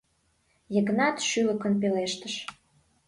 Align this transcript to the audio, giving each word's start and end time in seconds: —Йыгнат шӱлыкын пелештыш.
—Йыгнат 0.73 1.17
шӱлыкын 1.27 1.73
пелештыш. 1.81 2.33